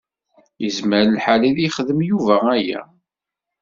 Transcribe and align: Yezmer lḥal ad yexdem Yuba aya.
Yezmer 0.63 1.05
lḥal 1.15 1.41
ad 1.49 1.57
yexdem 1.59 1.99
Yuba 2.09 2.35
aya. 2.55 2.81